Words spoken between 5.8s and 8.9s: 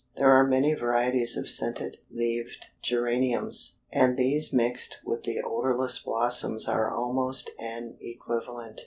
blossoms are almost an equivalent.